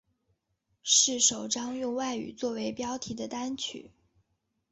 [0.81, 3.91] 是首张用外语作为标题的单曲。